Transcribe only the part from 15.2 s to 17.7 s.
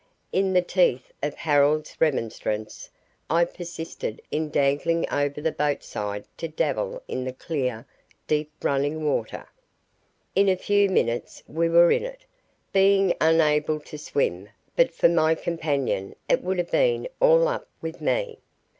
companion it would have been all up